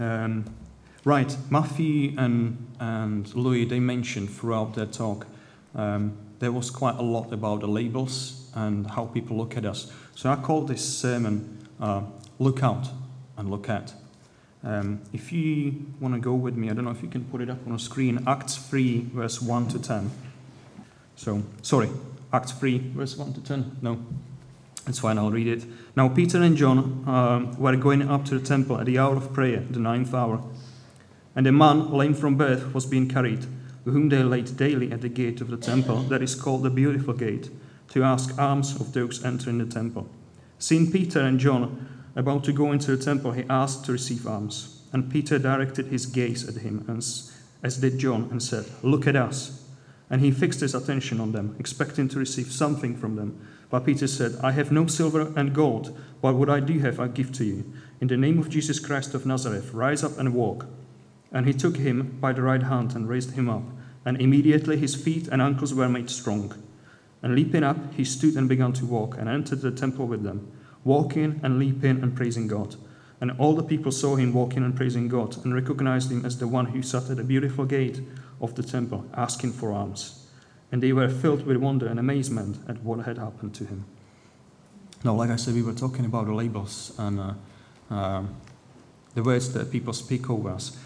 [0.00, 0.46] Um,
[1.04, 5.26] right, Matthew and, and Louis, they mentioned throughout their talk,
[5.74, 9.92] um, there was quite a lot about the labels and how people look at us.
[10.14, 12.02] So I called this sermon uh,
[12.38, 12.88] Look Out
[13.36, 13.92] and Look At.
[14.64, 17.42] Um, if you want to go with me, I don't know if you can put
[17.42, 20.10] it up on a screen, Acts 3, verse 1 to 10.
[21.16, 21.90] So, sorry,
[22.32, 23.78] Acts 3, verse 1 to 10.
[23.82, 24.02] No,
[24.90, 25.64] that's fine, I'll read it.
[25.94, 29.32] Now, Peter and John um, were going up to the temple at the hour of
[29.32, 30.42] prayer, the ninth hour.
[31.36, 33.46] And a man, lame from birth, was being carried,
[33.84, 37.14] whom they laid daily at the gate of the temple, that is called the Beautiful
[37.14, 37.50] Gate,
[37.90, 40.08] to ask alms of those entering the temple.
[40.58, 44.82] Seeing Peter and John about to go into the temple, he asked to receive alms.
[44.92, 47.32] And Peter directed his gaze at him, as,
[47.62, 49.69] as did John, and said, Look at us.
[50.10, 53.46] And he fixed his attention on them, expecting to receive something from them.
[53.70, 57.06] But Peter said, I have no silver and gold, but what I do have I
[57.06, 57.72] give to you.
[58.00, 60.66] In the name of Jesus Christ of Nazareth, rise up and walk.
[61.30, 63.62] And he took him by the right hand and raised him up.
[64.04, 66.54] And immediately his feet and ankles were made strong.
[67.22, 70.50] And leaping up, he stood and began to walk, and entered the temple with them
[70.84, 72.76] walking and leaping and praising God.
[73.20, 76.48] And all the people saw him walking and praising God and recognized him as the
[76.48, 78.00] one who sat at the beautiful gate
[78.40, 80.26] of the temple asking for alms.
[80.72, 83.84] And they were filled with wonder and amazement at what had happened to him.
[85.02, 87.32] Now, like I said, we were talking about the labels and uh,
[87.90, 88.22] uh,
[89.14, 90.76] the words that people speak over us.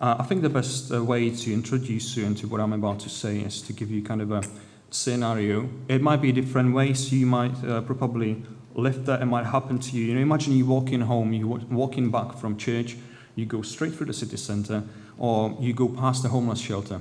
[0.00, 3.08] Uh, I think the best uh, way to introduce you into what I'm about to
[3.08, 4.42] say is to give you kind of a
[4.90, 5.68] scenario.
[5.88, 7.12] It might be different ways.
[7.12, 8.42] You might uh, probably
[8.74, 10.04] lift that it might happen to you.
[10.06, 12.96] You know, imagine you walking home, you walking back from church,
[13.34, 14.82] you go straight through the city centre,
[15.18, 17.00] or you go past the homeless shelter.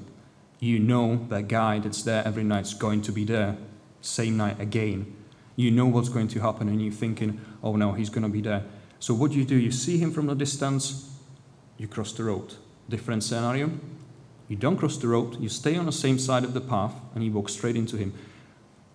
[0.59, 3.57] You know that guy that's there every night is going to be there,
[4.01, 5.15] same night again.
[5.55, 8.41] You know what's going to happen, and you're thinking, oh no, he's going to be
[8.41, 8.63] there.
[8.99, 9.55] So what do you do?
[9.55, 11.17] You see him from the distance,
[11.77, 12.55] you cross the road.
[12.89, 13.71] Different scenario.
[14.47, 17.23] You don't cross the road, you stay on the same side of the path, and
[17.23, 18.13] you walk straight into him.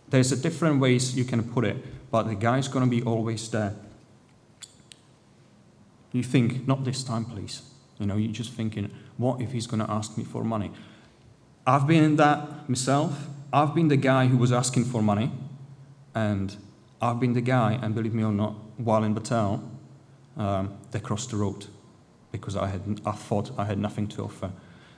[0.08, 1.76] There's a different ways you can put it
[2.10, 3.74] but the guy's going to be always there.
[6.12, 7.62] You think, not this time, please.
[7.98, 10.70] You know, you're just thinking, what if he's going to ask me for money?
[11.66, 13.26] I've been in that myself.
[13.52, 15.30] I've been the guy who was asking for money,
[16.14, 16.56] and
[17.00, 19.62] I've been the guy, and believe me or not, while in Betel,
[20.36, 21.66] um, they crossed the road
[22.30, 24.52] because I, had, I thought I had nothing to offer.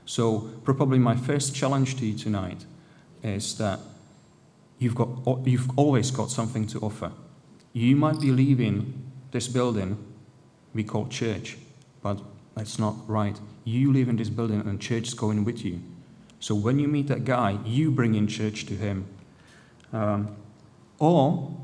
[0.05, 2.65] So, probably my first challenge to you tonight
[3.23, 3.79] is that
[4.79, 5.09] you've, got,
[5.45, 7.13] you've always got something to offer.
[7.73, 9.97] You might be leaving this building
[10.75, 11.57] we call church,
[12.03, 12.21] but
[12.61, 13.41] that's not right.
[13.65, 15.81] You live in this building and church is going with you.
[16.41, 19.07] So when you meet that guy, you bring in church to him.
[19.95, 20.37] Um,
[20.99, 21.57] or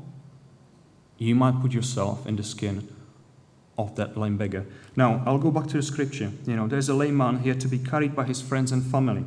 [1.19, 2.87] you might put yourself in the skin
[3.77, 4.65] of that lame beggar.
[4.95, 6.31] Now, I'll go back to the scripture.
[6.47, 9.23] You know, there's a lame man here to be carried by his friends and family.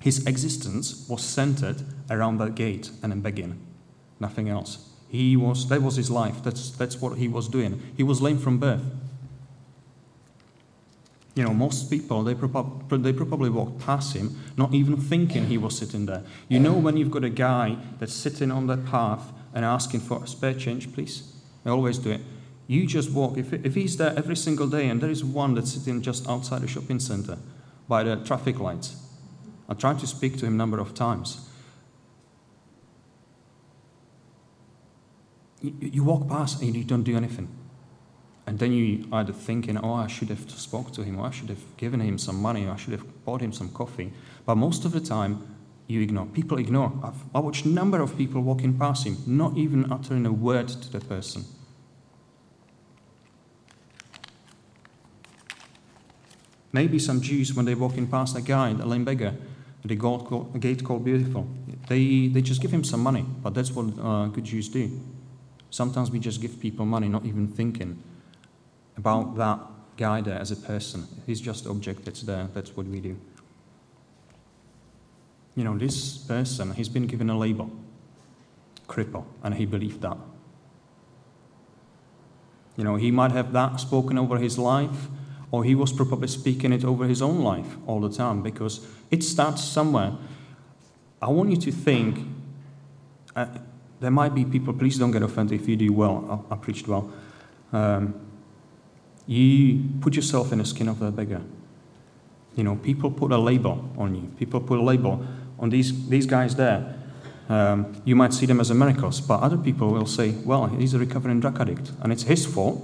[0.00, 3.60] His existence was centered around that gate and in begging,
[4.18, 4.88] nothing else.
[5.08, 6.42] He was, that was his life.
[6.42, 7.80] That's, that's what he was doing.
[7.96, 8.82] He was lame from birth.
[11.34, 15.58] You know, most people, they, prob- they probably walked past him, not even thinking he
[15.58, 16.22] was sitting there.
[16.48, 20.22] You know, when you've got a guy that's sitting on that path and asking for
[20.22, 21.32] a spare change, please?
[21.66, 22.20] I always do it.
[22.68, 23.36] You just walk.
[23.36, 26.62] If, if he's there every single day and there is one that's sitting just outside
[26.62, 27.38] the shopping center
[27.88, 28.96] by the traffic lights,
[29.68, 31.48] I tried to speak to him a number of times.
[35.60, 37.48] You, you walk past and you don't do anything.
[38.46, 41.48] And then you either thinking, oh, I should have spoke to him, or I should
[41.48, 44.12] have given him some money, or I should have bought him some coffee.
[44.44, 45.56] But most of the time,
[45.86, 46.26] you ignore.
[46.26, 46.92] People ignore.
[47.02, 50.68] I've, I watched a number of people walking past him, not even uttering a word
[50.68, 51.44] to the person.
[56.72, 59.34] Maybe some Jews, when they're walking past a guy, a lame beggar,
[59.84, 59.94] the
[60.58, 61.46] gate called Beautiful.
[61.88, 65.00] They, they just give him some money, but that's what uh, good Jews do.
[65.70, 68.02] Sometimes we just give people money, not even thinking
[68.96, 69.60] about that
[70.24, 71.06] there as a person.
[71.26, 72.48] He's just object that's there.
[72.52, 73.16] That's what we do.
[75.56, 77.70] You know, this person, he's been given a label,
[78.88, 80.16] cripple, and he believed that.
[82.76, 85.08] You know, he might have that spoken over his life,
[85.52, 89.22] or he was probably speaking it over his own life all the time because it
[89.22, 90.12] starts somewhere.
[91.22, 92.26] I want you to think
[93.36, 93.46] uh,
[94.00, 96.46] there might be people, please don't get offended if you do well.
[96.50, 97.12] I, I preached well.
[97.72, 98.14] Um,
[99.26, 101.42] you put yourself in the skin of a beggar.
[102.56, 104.30] You know, people put a label on you.
[104.38, 105.26] People put a label
[105.58, 106.94] on these, these guys there.
[107.48, 110.98] Um, you might see them as miracles, but other people will say, well, he's a
[110.98, 112.82] recovering drug addict, and it's his fault.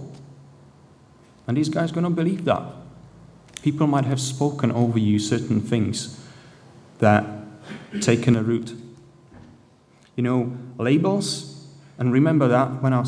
[1.46, 2.62] And these guys are going to believe that.
[3.62, 6.18] People might have spoken over you certain things
[6.98, 7.24] that
[8.00, 8.74] taken a root.
[10.16, 11.49] You know, labels,
[12.00, 13.04] and remember that when I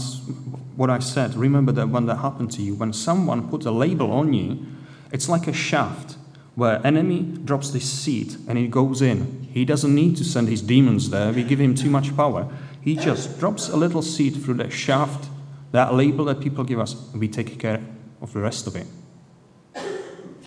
[0.76, 4.12] what I said, remember that when that happened to you, when someone put a label
[4.12, 4.64] on you,
[5.10, 6.16] it's like a shaft
[6.54, 9.48] where enemy drops this seed and he goes in.
[9.50, 11.32] He doesn't need to send his demons there.
[11.32, 12.50] We give him too much power.
[12.80, 15.30] He just drops a little seed through that shaft,
[15.72, 17.80] that label that people give us, and we take care
[18.20, 18.86] of the rest of it.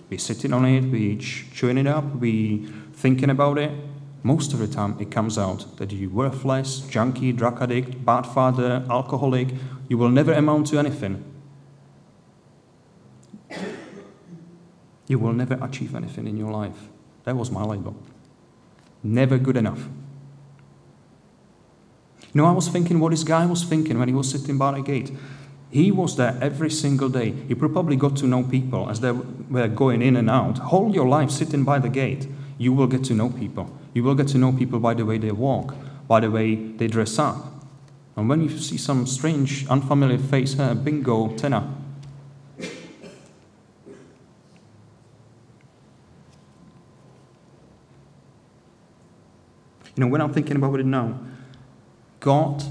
[0.08, 3.72] We're sitting on it, we're chewing it up, we're thinking about it.
[4.22, 8.84] Most of the time, it comes out that you're worthless, junkie, drug addict, bad father,
[8.90, 9.48] alcoholic.
[9.88, 11.24] You will never amount to anything.
[15.08, 16.88] You will never achieve anything in your life.
[17.24, 17.96] That was my label.
[19.02, 19.88] Never good enough.
[22.34, 24.72] You know, I was thinking what this guy was thinking when he was sitting by
[24.72, 25.12] the gate.
[25.70, 27.30] He was there every single day.
[27.48, 30.58] He probably got to know people as they were going in and out.
[30.58, 32.28] Hold your life sitting by the gate.
[32.58, 33.70] You will get to know people.
[33.96, 35.74] You will get to know people by the way they walk,
[36.06, 37.64] by the way they dress up.
[38.14, 41.66] And when you see some strange, unfamiliar face here, bingo, tenor.
[42.58, 42.66] You
[49.96, 51.18] know, when I'm thinking about it now,
[52.20, 52.62] God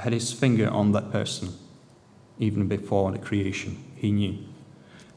[0.00, 1.50] had his finger on that person
[2.40, 3.84] even before the creation.
[3.94, 4.49] He knew.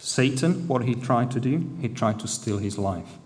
[0.05, 3.17] Satan, what he tried to do, he tried to steal his life.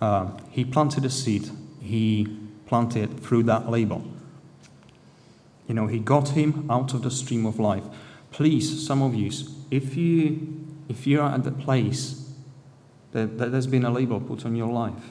[0.00, 1.50] Uh, he planted a seed.
[1.80, 4.04] He planted through that label.
[5.66, 7.82] You know, he got him out of the stream of life.
[8.30, 9.32] Please, some of you,
[9.72, 12.30] if you if you are at the place
[13.10, 15.10] that, that there's been a label put on your life,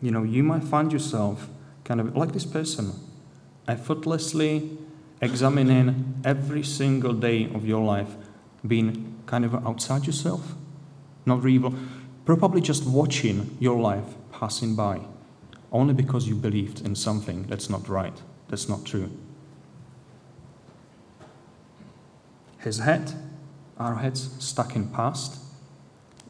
[0.00, 1.48] you know, you might find yourself
[1.82, 2.92] kind of like this person,
[3.66, 4.78] effortlessly
[5.20, 8.14] examining every single day of your life,
[8.66, 10.54] being kind of outside yourself,
[11.26, 11.74] not really,
[12.24, 15.00] probably just watching your life passing by,
[15.72, 19.10] only because you believed in something that's not right, that's not true.
[22.58, 23.12] His head,
[23.78, 25.38] our heads stuck in past,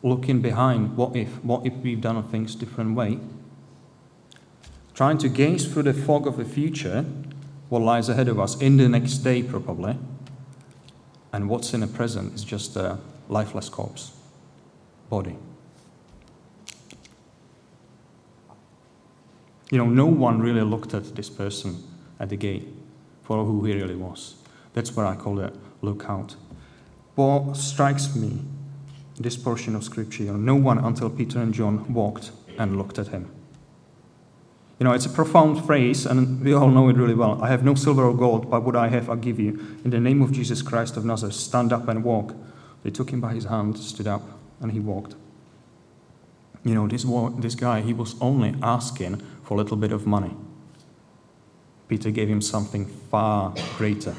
[0.02, 3.19] looking behind, what if, what if we've done things different way?
[4.98, 7.04] trying to gaze through the fog of the future,
[7.69, 9.96] what lies ahead of us in the next day, probably,
[11.32, 12.98] and what's in a prison is just a
[13.28, 14.12] lifeless corpse,
[15.10, 15.36] body.
[19.70, 21.82] You know, no one really looked at this person
[22.19, 22.66] at the gate
[23.22, 24.36] for who he really was.
[24.72, 26.34] That's what I call it look out.
[27.14, 28.40] What strikes me,
[29.19, 32.98] this portion of scripture, you know, no one until Peter and John walked and looked
[32.98, 33.30] at him.
[34.78, 37.42] You know, it's a profound phrase, and we all know it really well.
[37.42, 39.58] I have no silver or gold, but what I have I give you.
[39.84, 42.34] In the name of Jesus Christ of Nazareth, stand up and walk.
[42.84, 44.22] They took him by his hand, stood up,
[44.60, 45.16] and he walked.
[46.64, 47.04] You know, this,
[47.38, 50.36] this guy, he was only asking for a little bit of money.
[51.88, 54.14] Peter gave him something far greater.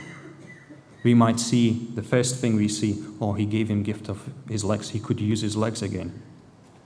[1.03, 4.65] We might see, the first thing we see, oh, he gave him gift of his
[4.65, 4.89] legs.
[4.89, 6.21] He could use his legs again.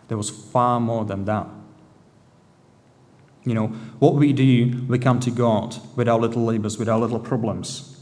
[0.09, 1.47] There was far more than that.
[3.45, 3.67] You know,
[3.99, 7.99] what we do, we come to God with our little labors, with our little problems.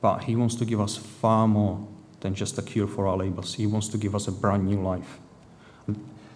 [0.00, 1.86] But He wants to give us far more
[2.20, 3.54] than just a cure for our labors.
[3.54, 5.18] He wants to give us a brand new life.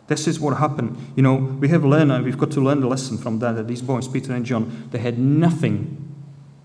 [0.07, 0.97] This is what happened.
[1.17, 3.67] You know, we have learned, and we've got to learn the lesson from that, that
[3.67, 6.15] these boys, Peter and John, they had nothing.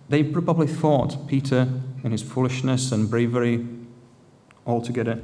[0.09, 1.67] They probably thought Peter,
[2.03, 3.65] in his foolishness and bravery
[4.65, 5.21] altogether,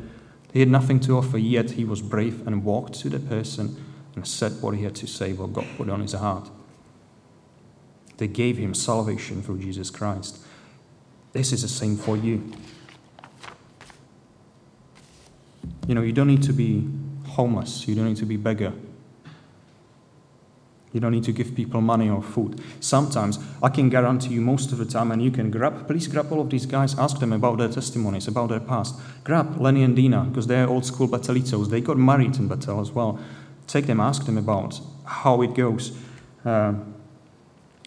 [0.51, 3.83] he had nothing to offer, yet he was brave and walked to the person
[4.15, 6.49] and said what he had to say, what God put on his heart.
[8.17, 10.37] They gave him salvation through Jesus Christ.
[11.31, 12.51] This is the same for you.
[15.87, 16.87] You know, you don't need to be
[17.27, 18.73] homeless, you don't need to be beggar.
[20.93, 22.61] You don't need to give people money or food.
[22.79, 26.31] Sometimes, I can guarantee you most of the time, and you can grab, please grab
[26.31, 28.93] all of these guys, ask them about their testimonies, about their past.
[29.23, 31.71] Grab Lenny and Dina, because they're old school Betelitos.
[31.71, 33.19] They got married in Betel as well
[33.67, 35.97] take them, ask them about how it goes.
[36.45, 36.73] Uh,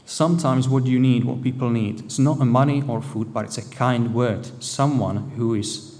[0.05, 3.59] sometimes what you need, what people need, it's not a money or food, but it's
[3.59, 4.63] a kind word.
[4.63, 5.97] Someone who is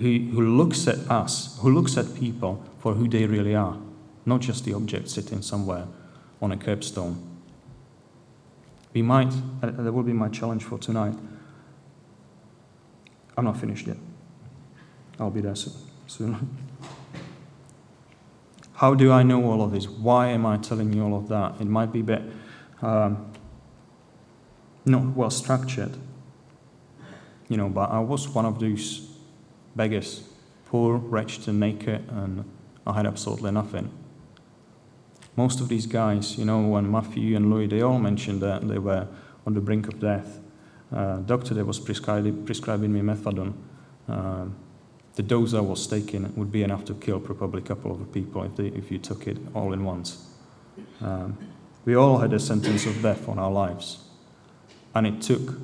[0.00, 3.76] who, who looks at us, who looks at people for who they really are,
[4.24, 5.86] not just the object sitting somewhere
[6.40, 7.16] on a curbstone.
[8.94, 11.14] We might, uh, that will be my challenge for tonight.
[13.36, 13.98] I'm not finished yet.
[15.18, 16.56] I'll be there soon.
[18.80, 19.86] How do I know all of this?
[19.86, 21.60] Why am I telling you all of that?
[21.60, 22.22] It might be a bit
[22.80, 23.30] um,
[24.86, 25.98] not well structured.
[27.50, 29.06] You know, but I was one of those
[29.76, 30.26] beggars,
[30.64, 32.50] poor, wretched, and naked, and
[32.86, 33.90] I had absolutely nothing.
[35.36, 38.78] Most of these guys, you know, when Matthew and Louis, they all mentioned that they
[38.78, 39.06] were
[39.46, 40.40] on the brink of death.
[40.90, 43.52] Uh, doctor that was prescribing, prescribing me methadone.
[44.08, 44.46] Uh,
[45.16, 48.42] the dose I was taking would be enough to kill probably a couple of people
[48.44, 50.26] if, they, if you took it all in once.
[51.00, 51.36] Um,
[51.84, 54.04] we all had a sentence of death on our lives.
[54.94, 55.58] And it took,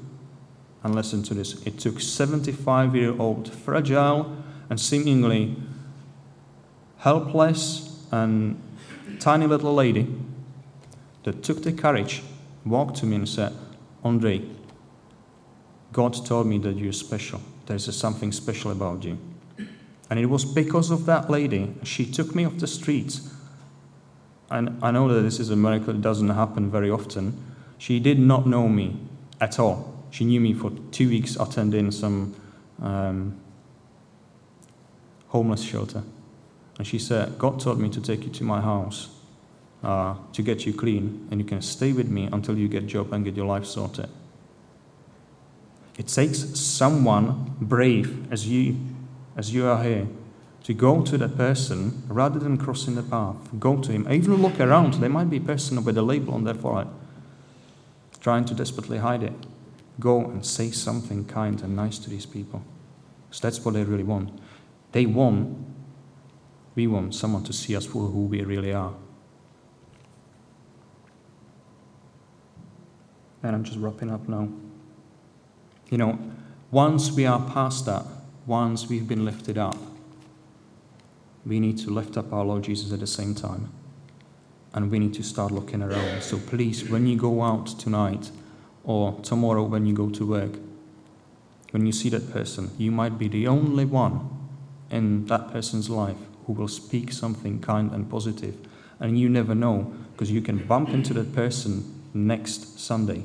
[0.82, 4.36] and listen to this, it took 75 year old, fragile
[4.68, 5.56] and seemingly
[6.98, 8.60] helpless and
[9.20, 10.12] tiny little lady
[11.24, 12.22] that took the courage,
[12.64, 13.52] walked to me and said,
[14.04, 14.42] Andre,
[15.92, 17.40] God told me that you're special.
[17.66, 19.18] There's something special about you.
[20.08, 23.32] And it was because of that lady, she took me off the streets.
[24.50, 27.42] And I know that this is a miracle, it doesn't happen very often.
[27.78, 28.96] She did not know me
[29.40, 29.94] at all.
[30.10, 32.34] She knew me for two weeks attending some
[32.80, 33.36] um,
[35.28, 36.02] homeless shelter.
[36.78, 39.08] And she said, God told me to take you to my house
[39.82, 42.86] uh, to get you clean, and you can stay with me until you get a
[42.86, 44.08] job and get your life sorted.
[45.98, 48.76] It takes someone brave as you
[49.36, 50.08] as you are here,
[50.64, 53.36] to go to that person rather than crossing the path.
[53.58, 54.10] Go to him.
[54.10, 54.94] Even look around.
[54.94, 56.88] There might be a person with a label on their forehead
[58.26, 59.32] trying to desperately hide it.
[60.00, 62.60] Go and say something kind and nice to these people.
[63.28, 64.30] Because that's what they really want.
[64.90, 65.56] They want,
[66.74, 68.92] we want someone to see us for who we really are.
[73.44, 74.48] And I'm just wrapping up now.
[75.88, 76.18] You know,
[76.72, 78.04] once we are past that,
[78.46, 79.76] once we've been lifted up,
[81.44, 83.72] we need to lift up our Lord Jesus at the same time.
[84.72, 86.22] And we need to start looking around.
[86.22, 88.30] So please, when you go out tonight
[88.84, 90.58] or tomorrow when you go to work,
[91.72, 94.28] when you see that person, you might be the only one
[94.90, 98.56] in that person's life who will speak something kind and positive.
[99.00, 103.24] And you never know because you can bump into that person next Sunday.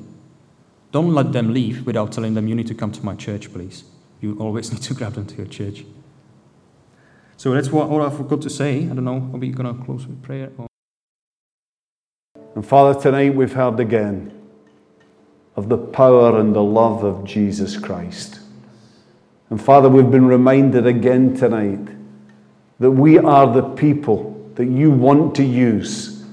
[0.91, 3.83] Don't let them leave without telling them, you need to come to my church, please
[4.21, 5.83] you always need to grab them to your church.
[7.37, 8.83] So that's what all I've got to say.
[8.83, 10.51] I don't know, are we going to close with prayer?
[10.57, 10.67] Or?
[12.55, 14.31] And Father, tonight we've heard again
[15.55, 18.39] of the power and the love of Jesus Christ.
[19.49, 21.89] And Father, we've been reminded again tonight
[22.79, 26.23] that we are the people that you want to use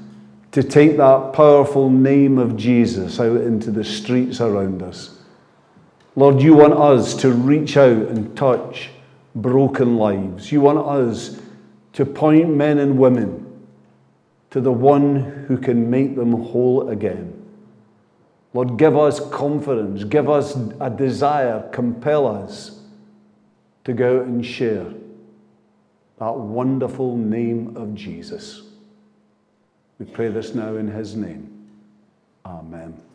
[0.52, 5.17] to take that powerful name of Jesus out into the streets around us.
[6.18, 8.90] Lord, you want us to reach out and touch
[9.36, 10.50] broken lives.
[10.50, 11.40] You want us
[11.92, 13.46] to point men and women
[14.50, 17.40] to the one who can make them whole again.
[18.52, 22.80] Lord, give us confidence, give us a desire, compel us
[23.84, 24.92] to go and share
[26.18, 28.62] that wonderful name of Jesus.
[30.00, 31.68] We pray this now in his name.
[32.44, 33.07] Amen.